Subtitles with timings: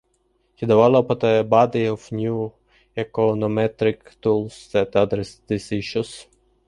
[0.55, 2.53] He developed a body of new
[2.97, 6.25] econometric tools that address these issues.